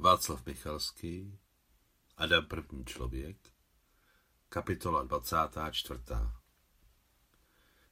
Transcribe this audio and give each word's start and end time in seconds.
Václav 0.00 0.46
Michalský, 0.46 1.38
Adam 2.16 2.46
první 2.46 2.84
člověk, 2.84 3.36
kapitola 4.48 5.02
24. 5.02 6.00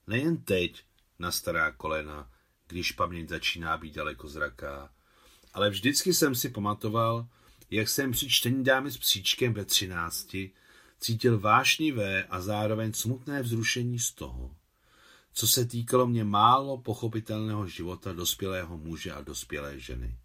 Nejen 0.07 0.37
teď, 0.37 0.85
na 1.19 1.31
stará 1.31 1.73
kolena, 1.73 2.31
když 2.67 2.93
paměť 2.93 3.29
začíná 3.29 3.77
být 3.77 3.95
daleko 3.95 4.29
zraká, 4.29 4.95
ale 5.55 5.71
vždycky 5.71 6.15
jsem 6.15 6.35
si 6.35 6.49
pamatoval, 6.49 7.29
jak 7.71 7.89
jsem 7.89 8.13
při 8.13 8.29
čtení 8.31 8.65
dámy 8.65 8.91
s 8.91 8.99
psíčkem 8.99 9.55
ve 9.55 9.65
třinácti 9.65 10.51
cítil 11.01 11.41
vášnivé 11.41 12.25
a 12.25 12.41
zároveň 12.41 12.93
smutné 12.93 13.43
vzrušení 13.43 13.99
z 13.99 14.13
toho, 14.13 14.57
co 15.33 15.49
se 15.49 15.65
týkalo 15.65 16.07
mě 16.07 16.25
málo 16.25 16.79
pochopitelného 16.79 17.67
života 17.67 18.13
dospělého 18.13 18.79
muže 18.79 19.13
a 19.13 19.21
dospělé 19.21 19.81
ženy. 19.81 20.19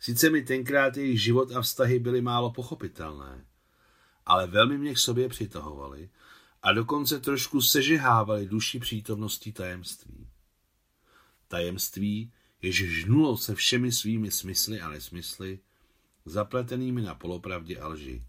Sice 0.00 0.30
mi 0.30 0.42
tenkrát 0.42 0.96
jejich 0.96 1.22
život 1.22 1.52
a 1.52 1.62
vztahy 1.62 1.98
byly 1.98 2.20
málo 2.20 2.50
pochopitelné, 2.50 3.44
ale 4.26 4.46
velmi 4.46 4.78
mě 4.78 4.94
k 4.94 4.98
sobě 4.98 5.28
přitahovali 5.28 6.10
a 6.62 6.72
dokonce 6.72 7.20
trošku 7.20 7.62
sežehávali 7.62 8.46
duši 8.46 8.78
přítomností 8.78 9.52
tajemství. 9.52 10.28
Tajemství, 11.48 12.32
jež 12.62 12.76
žnulo 12.76 13.36
se 13.36 13.54
všemi 13.54 13.92
svými 13.92 14.30
smysly 14.30 14.80
a 14.80 14.88
nesmysly, 14.88 15.58
zapletenými 16.24 17.02
na 17.02 17.14
polopravdě 17.14 17.78
a 17.78 17.88
lži. 17.88 18.24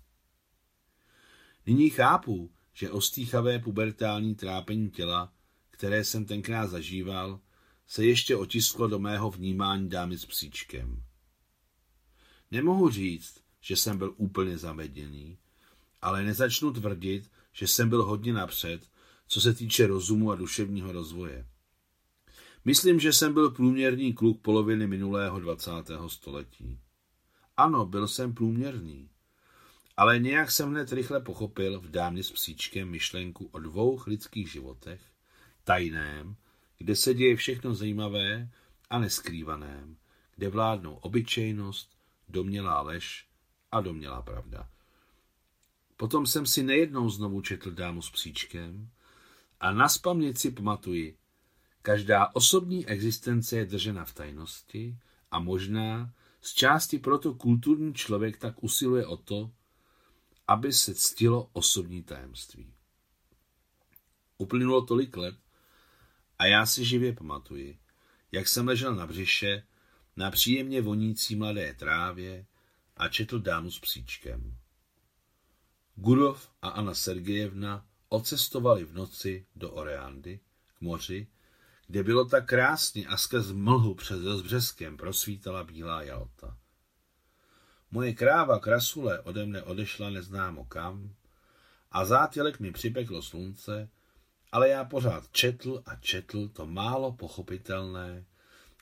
Nyní 1.65 1.89
chápu, 1.89 2.51
že 2.73 2.91
ostýchavé 2.91 3.59
pubertální 3.59 4.35
trápení 4.35 4.89
těla, 4.89 5.33
které 5.69 6.03
jsem 6.03 6.25
tenkrát 6.25 6.67
zažíval, 6.67 7.39
se 7.87 8.05
ještě 8.05 8.35
otisklo 8.35 8.87
do 8.87 8.99
mého 8.99 9.31
vnímání 9.31 9.89
dámy 9.89 10.17
s 10.17 10.25
psíčkem. 10.25 11.03
Nemohu 12.51 12.89
říct, 12.89 13.41
že 13.61 13.75
jsem 13.75 13.97
byl 13.97 14.13
úplně 14.17 14.57
zameděný, 14.57 15.37
ale 16.01 16.23
nezačnu 16.23 16.73
tvrdit, 16.73 17.31
že 17.53 17.67
jsem 17.67 17.89
byl 17.89 18.03
hodně 18.03 18.33
napřed, 18.33 18.81
co 19.27 19.41
se 19.41 19.53
týče 19.53 19.87
rozumu 19.87 20.31
a 20.31 20.35
duševního 20.35 20.91
rozvoje. 20.91 21.45
Myslím, 22.65 22.99
že 22.99 23.13
jsem 23.13 23.33
byl 23.33 23.51
průměrný 23.51 24.13
kluk 24.13 24.41
poloviny 24.41 24.87
minulého 24.87 25.39
20. 25.39 25.71
století. 26.07 26.79
Ano, 27.57 27.85
byl 27.85 28.07
jsem 28.07 28.33
průměrný. 28.33 29.09
Ale 29.97 30.19
nějak 30.19 30.51
jsem 30.51 30.69
hned 30.69 30.91
rychle 30.91 31.19
pochopil 31.19 31.79
v 31.79 31.89
dámě 31.89 32.23
s 32.23 32.31
psíčkem 32.31 32.89
myšlenku 32.89 33.49
o 33.51 33.59
dvou 33.59 33.99
lidských 34.07 34.51
životech, 34.51 35.01
tajném, 35.63 36.35
kde 36.77 36.95
se 36.95 37.13
děje 37.13 37.35
všechno 37.35 37.75
zajímavé 37.75 38.49
a 38.89 38.99
neskrývaném, 38.99 39.97
kde 40.35 40.49
vládnou 40.49 40.93
obyčejnost, 40.93 42.00
domělá 42.31 42.81
lež 42.81 43.27
a 43.71 43.81
domělá 43.81 44.21
pravda. 44.21 44.69
Potom 45.97 46.25
jsem 46.25 46.45
si 46.45 46.63
nejednou 46.63 47.09
znovu 47.09 47.41
četl 47.41 47.71
dámu 47.71 48.01
s 48.01 48.09
psíčkem 48.09 48.89
a 49.59 49.71
na 49.71 49.89
si 50.35 50.51
pamatuji, 50.51 51.17
každá 51.81 52.35
osobní 52.35 52.87
existence 52.87 53.57
je 53.57 53.65
držena 53.65 54.05
v 54.05 54.13
tajnosti 54.13 54.97
a 55.31 55.39
možná 55.39 56.13
z 56.41 56.53
části 56.53 56.99
proto 56.99 57.33
kulturní 57.33 57.93
člověk 57.93 58.37
tak 58.37 58.63
usiluje 58.63 59.05
o 59.05 59.17
to, 59.17 59.51
aby 60.47 60.73
se 60.73 60.95
ctilo 60.95 61.49
osobní 61.53 62.03
tajemství. 62.03 62.73
Uplynulo 64.37 64.81
tolik 64.81 65.17
let 65.17 65.35
a 66.39 66.45
já 66.45 66.65
si 66.65 66.85
živě 66.85 67.13
pamatuji, 67.13 67.79
jak 68.31 68.47
jsem 68.47 68.67
ležel 68.67 68.95
na 68.95 69.07
břiše 69.07 69.63
na 70.15 70.31
příjemně 70.31 70.81
vonící 70.81 71.35
mladé 71.35 71.73
trávě 71.73 72.45
a 72.97 73.07
četl 73.07 73.39
dámu 73.39 73.71
s 73.71 73.79
psíčkem. 73.79 74.57
Gurov 75.95 76.49
a 76.61 76.69
Anna 76.69 76.93
Sergejevna 76.93 77.85
ocestovali 78.09 78.85
v 78.85 78.93
noci 78.93 79.45
do 79.55 79.71
Oreandy, 79.71 80.39
k 80.77 80.81
moři, 80.81 81.27
kde 81.87 82.03
bylo 82.03 82.25
tak 82.25 82.45
krásně 82.45 83.07
a 83.07 83.17
skrz 83.17 83.51
mlhu 83.51 83.95
před 83.95 84.23
rozbřeskem 84.23 84.97
prosvítala 84.97 85.63
bílá 85.63 86.03
Jalta. 86.03 86.57
Moje 87.91 88.13
kráva 88.13 88.59
krasule 88.59 89.19
ode 89.19 89.45
mne 89.45 89.63
odešla 89.63 90.09
neznámo 90.09 90.65
kam 90.65 91.15
a 91.91 92.05
zátělek 92.05 92.59
mi 92.59 92.71
připeklo 92.71 93.21
slunce, 93.21 93.89
ale 94.51 94.69
já 94.69 94.85
pořád 94.85 95.31
četl 95.31 95.83
a 95.85 95.95
četl 95.95 96.47
to 96.47 96.65
málo 96.65 97.11
pochopitelné, 97.11 98.25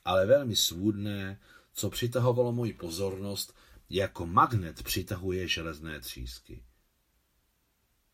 ale 0.06 0.26
velmi 0.26 0.56
svůdné, 0.56 1.40
co 1.74 1.90
přitahovalo 1.90 2.52
moji 2.52 2.74
pozornost, 2.74 3.56
jako 3.90 4.26
magnet 4.26 4.84
přitahuje 4.84 5.48
železné 5.48 6.00
třísky. 6.00 6.64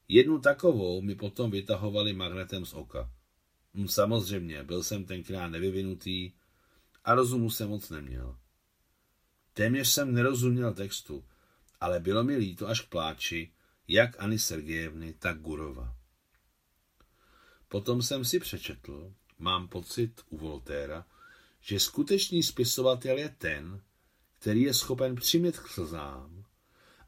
Jednu 0.08 0.40
takovou 0.40 1.02
mi 1.02 1.16
potom 1.16 1.52
vytahovali 1.52 2.14
magnetem 2.14 2.66
z 2.66 2.74
oka. 2.74 3.12
Hm, 3.74 3.88
samozřejmě, 3.88 4.64
byl 4.64 4.84
jsem 4.84 5.06
tenkrát 5.06 5.48
nevyvinutý 5.48 6.32
a 7.04 7.16
rozumu 7.16 7.50
jsem 7.50 7.70
moc 7.70 7.90
neměl. 7.90 8.38
Téměř 9.54 9.88
jsem 9.90 10.14
nerozuměl 10.14 10.74
textu, 10.74 11.26
ale 11.82 12.00
bylo 12.00 12.24
mi 12.24 12.36
líto 12.36 12.68
až 12.68 12.82
k 12.82 12.90
pláči, 12.90 13.52
jak 13.88 14.24
Ani 14.24 14.40
Sergejevny, 14.40 15.14
tak 15.14 15.40
Gurova. 15.40 15.96
Potom 17.68 18.02
jsem 18.02 18.26
si 18.26 18.40
přečetl, 18.40 19.14
mám 19.40 19.68
pocit 19.68 20.22
u 20.30 20.38
Voltéra, 20.38 21.06
že 21.66 21.80
skutečný 21.80 22.44
spisovatel 22.44 23.18
je 23.18 23.30
ten, 23.38 23.82
který 24.40 24.62
je 24.62 24.74
schopen 24.74 25.16
přimět 25.16 25.60
k 25.60 25.68
slzám 25.68 26.46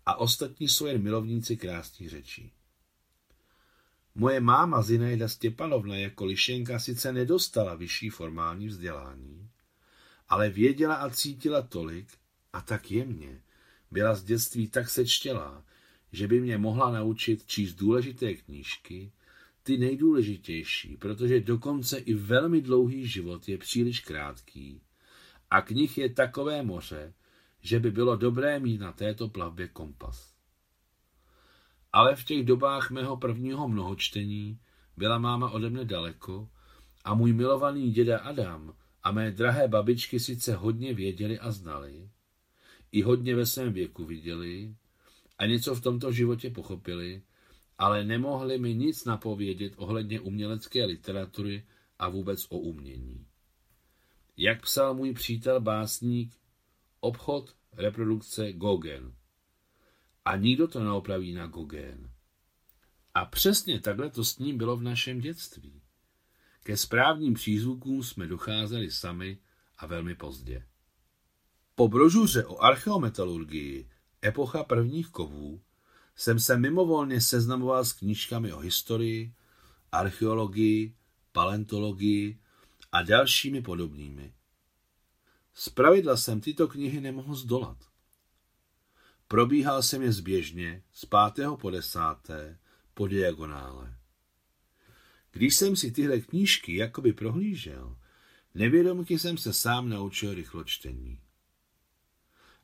a 0.05 0.15
ostatní 0.15 0.69
jsou 0.69 0.85
jen 0.85 1.03
milovníci 1.03 1.57
krásných 1.57 2.09
řečí. 2.09 2.51
Moje 4.15 4.39
máma 4.39 4.81
Zinejda 4.81 5.27
Stěpanovna 5.27 5.97
jako 5.97 6.25
lišenka 6.25 6.79
sice 6.79 7.13
nedostala 7.13 7.75
vyšší 7.75 8.09
formální 8.09 8.67
vzdělání, 8.67 9.49
ale 10.29 10.49
věděla 10.49 10.95
a 10.95 11.09
cítila 11.09 11.61
tolik 11.61 12.07
a 12.53 12.61
tak 12.61 12.91
jemně, 12.91 13.41
byla 13.91 14.15
z 14.15 14.23
dětství 14.23 14.67
tak 14.67 14.89
sečtělá, 14.89 15.65
že 16.11 16.27
by 16.27 16.41
mě 16.41 16.57
mohla 16.57 16.91
naučit 16.91 17.45
číst 17.47 17.73
důležité 17.73 18.33
knížky, 18.33 19.11
ty 19.67 19.77
nejdůležitější, 19.77 20.97
protože 20.97 21.39
dokonce 21.39 21.97
i 21.97 22.13
velmi 22.13 22.61
dlouhý 22.61 23.07
život 23.07 23.49
je 23.49 23.57
příliš 23.57 23.99
krátký 23.99 24.81
a 25.51 25.61
knih 25.61 25.97
je 25.97 26.13
takové 26.13 26.63
moře, 26.63 27.13
že 27.61 27.79
by 27.79 27.91
bylo 27.91 28.15
dobré 28.15 28.59
mít 28.59 28.81
na 28.81 28.91
této 28.91 29.29
plavbě 29.29 29.67
kompas. 29.67 30.35
Ale 31.93 32.15
v 32.15 32.23
těch 32.23 32.45
dobách 32.45 32.91
mého 32.91 33.17
prvního 33.17 33.67
mnohočtení 33.67 34.59
byla 34.97 35.19
máma 35.19 35.49
ode 35.49 35.69
mne 35.69 35.85
daleko 35.85 36.49
a 37.03 37.13
můj 37.13 37.33
milovaný 37.33 37.91
děda 37.91 38.19
Adam 38.19 38.73
a 39.03 39.11
mé 39.11 39.31
drahé 39.31 39.67
babičky 39.67 40.19
sice 40.19 40.55
hodně 40.55 40.93
věděli 40.93 41.39
a 41.39 41.51
znali, 41.51 42.09
i 42.91 43.01
hodně 43.01 43.35
ve 43.35 43.45
svém 43.45 43.73
věku 43.73 44.05
viděli 44.05 44.75
a 45.37 45.45
něco 45.45 45.75
v 45.75 45.81
tomto 45.81 46.11
životě 46.11 46.49
pochopili, 46.49 47.21
ale 47.77 48.03
nemohli 48.03 48.57
mi 48.57 48.75
nic 48.75 49.05
napovědět 49.05 49.73
ohledně 49.75 50.19
umělecké 50.19 50.85
literatury 50.85 51.65
a 51.99 52.09
vůbec 52.09 52.45
o 52.49 52.57
umění. 52.57 53.27
Jak 54.37 54.61
psal 54.61 54.93
můj 54.93 55.13
přítel 55.13 55.61
básník, 55.61 56.37
obchod, 56.99 57.55
reprodukce, 57.73 58.53
Gogen. 58.53 59.13
A 60.25 60.35
nikdo 60.35 60.67
to 60.67 60.83
neopraví 60.83 61.33
na 61.33 61.47
Gogen. 61.47 62.11
A 63.13 63.25
přesně 63.25 63.79
takhle 63.79 64.09
to 64.09 64.25
s 64.25 64.39
ním 64.39 64.57
bylo 64.57 64.77
v 64.77 64.83
našem 64.83 65.19
dětství. 65.19 65.81
Ke 66.63 66.77
správným 66.77 67.33
přízvukům 67.33 68.03
jsme 68.03 68.27
docházeli 68.27 68.91
sami 68.91 69.37
a 69.77 69.85
velmi 69.87 70.15
pozdě. 70.15 70.65
Po 71.75 71.87
brožuře 71.87 72.45
o 72.45 72.57
archeometalurgii 72.57 73.89
epocha 74.25 74.63
prvních 74.63 75.07
kovů 75.07 75.61
jsem 76.17 76.39
se 76.39 76.57
mimovolně 76.57 77.21
seznamoval 77.21 77.85
s 77.85 77.93
knížkami 77.93 78.53
o 78.53 78.59
historii, 78.59 79.33
archeologii, 79.91 80.95
paleontologii 81.31 82.39
a 82.91 83.01
dalšími 83.01 83.61
podobnými. 83.61 84.33
Zpravidla 85.53 86.17
jsem 86.17 86.41
tyto 86.41 86.67
knihy 86.67 87.01
nemohl 87.01 87.35
zdolat. 87.35 87.77
Probíhal 89.27 89.83
jsem 89.83 90.01
je 90.01 90.11
zběžně 90.11 90.83
z 90.91 91.05
pátého 91.05 91.57
po 91.57 91.69
desáté 91.69 92.59
po 92.93 93.07
diagonále. 93.07 93.97
Když 95.31 95.55
jsem 95.55 95.75
si 95.75 95.91
tyhle 95.91 96.19
knížky 96.19 96.75
jakoby 96.75 97.13
prohlížel, 97.13 97.97
nevědomky 98.55 99.19
jsem 99.19 99.37
se 99.37 99.53
sám 99.53 99.89
naučil 99.89 100.33
rychločtení. 100.33 101.21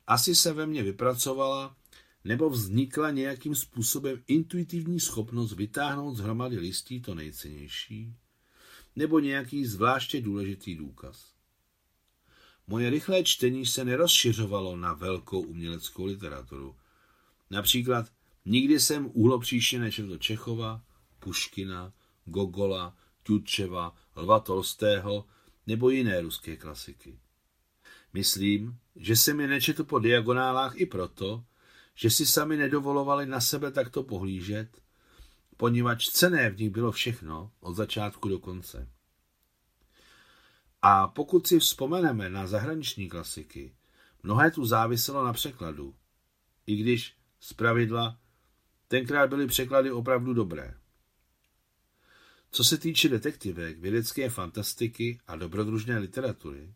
Asi 0.06 0.34
se 0.34 0.52
ve 0.52 0.66
mně 0.66 0.82
vypracovala 0.82 1.76
nebo 2.24 2.50
vznikla 2.50 3.10
nějakým 3.10 3.54
způsobem 3.54 4.22
intuitivní 4.26 5.00
schopnost 5.00 5.52
vytáhnout 5.52 6.16
z 6.16 6.20
hromady 6.20 6.58
listí 6.58 7.00
to 7.00 7.14
nejcennější, 7.14 8.14
nebo 8.96 9.20
nějaký 9.20 9.66
zvláště 9.66 10.20
důležitý 10.20 10.74
důkaz. 10.74 11.34
Moje 12.66 12.90
rychlé 12.90 13.24
čtení 13.24 13.66
se 13.66 13.84
nerozšiřovalo 13.84 14.76
na 14.76 14.92
velkou 14.92 15.40
uměleckou 15.40 16.04
literaturu. 16.04 16.76
Například 17.50 18.06
nikdy 18.44 18.80
jsem 18.80 19.10
úhlopříště 19.12 19.78
nečetl 19.78 20.18
Čechova, 20.18 20.82
Puškina, 21.18 21.92
Gogola, 22.24 22.96
Tютčeva, 23.22 23.96
Lva 24.16 24.40
Tolstého 24.40 25.24
nebo 25.66 25.90
jiné 25.90 26.20
ruské 26.20 26.56
klasiky. 26.56 27.18
Myslím, 28.12 28.78
že 28.96 29.16
jsem 29.16 29.40
je 29.40 29.46
nečetl 29.46 29.84
po 29.84 29.98
diagonálách 29.98 30.80
i 30.80 30.86
proto, 30.86 31.44
že 31.94 32.10
si 32.10 32.26
sami 32.26 32.56
nedovolovali 32.56 33.26
na 33.26 33.40
sebe 33.40 33.70
takto 33.70 34.02
pohlížet, 34.02 34.80
poněvadž 35.56 36.08
cené 36.08 36.50
v 36.50 36.58
nich 36.58 36.70
bylo 36.70 36.92
všechno 36.92 37.52
od 37.60 37.74
začátku 37.74 38.28
do 38.28 38.38
konce. 38.38 38.88
A 40.82 41.08
pokud 41.08 41.46
si 41.46 41.58
vzpomeneme 41.58 42.30
na 42.30 42.46
zahraniční 42.46 43.08
klasiky, 43.08 43.74
mnohé 44.22 44.50
tu 44.50 44.64
záviselo 44.64 45.24
na 45.24 45.32
překladu, 45.32 45.94
i 46.66 46.76
když 46.76 47.16
z 47.40 47.52
pravidla 47.52 48.18
tenkrát 48.88 49.30
byly 49.30 49.46
překlady 49.46 49.92
opravdu 49.92 50.34
dobré. 50.34 50.74
Co 52.50 52.64
se 52.64 52.78
týče 52.78 53.08
detektivek, 53.08 53.78
vědecké 53.78 54.30
fantastiky 54.30 55.20
a 55.26 55.36
dobrodružné 55.36 55.98
literatury, 55.98 56.74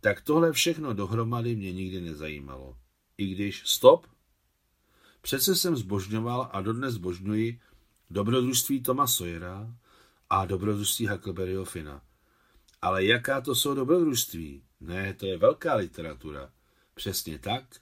tak 0.00 0.20
tohle 0.20 0.52
všechno 0.52 0.92
dohromady 0.92 1.56
mě 1.56 1.72
nikdy 1.72 2.00
nezajímalo. 2.00 2.76
I 3.18 3.34
když 3.34 3.62
stop, 3.66 4.06
přece 5.28 5.56
jsem 5.56 5.76
zbožňoval 5.76 6.50
a 6.52 6.60
dodnes 6.60 6.94
zbožňuji 6.94 7.60
dobrodružství 8.10 8.82
Toma 8.82 9.06
Sawyera 9.06 9.74
a 10.30 10.44
dobrodružství 10.44 11.08
Huckleberryho 11.08 11.64
Fina. 11.64 12.02
Ale 12.82 13.04
jaká 13.04 13.40
to 13.40 13.54
jsou 13.54 13.74
dobrodružství? 13.74 14.62
Ne, 14.80 15.14
to 15.14 15.26
je 15.26 15.38
velká 15.38 15.74
literatura. 15.74 16.52
Přesně 16.94 17.38
tak, 17.38 17.80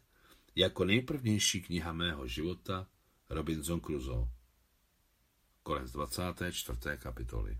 jako 0.57 0.85
nejprvnější 0.85 1.63
kniha 1.63 1.93
mého 1.93 2.27
života 2.27 2.87
Robinson 3.31 3.81
Crusoe. 3.81 4.29
Konec 5.63 5.93
24. 5.93 6.79
kapitoly. 6.99 7.59